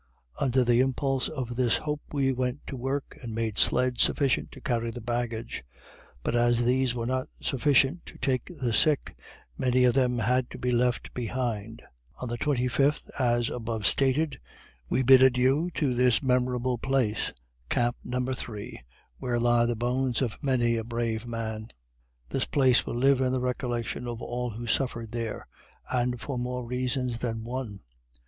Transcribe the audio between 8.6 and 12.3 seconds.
sick, many of them had to be left behind. On